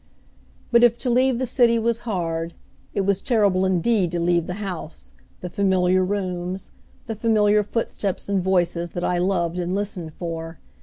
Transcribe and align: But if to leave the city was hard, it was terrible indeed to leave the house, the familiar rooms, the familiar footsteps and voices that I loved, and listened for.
But 0.71 0.83
if 0.83 0.97
to 0.97 1.11
leave 1.11 1.37
the 1.37 1.45
city 1.45 1.77
was 1.77 1.99
hard, 2.09 2.55
it 2.91 3.01
was 3.01 3.21
terrible 3.21 3.65
indeed 3.65 4.09
to 4.13 4.19
leave 4.19 4.47
the 4.47 4.55
house, 4.55 5.13
the 5.41 5.47
familiar 5.51 6.03
rooms, 6.03 6.71
the 7.05 7.13
familiar 7.13 7.61
footsteps 7.61 8.27
and 8.27 8.41
voices 8.41 8.93
that 8.93 9.03
I 9.03 9.19
loved, 9.19 9.59
and 9.59 9.75
listened 9.75 10.15
for. 10.15 10.57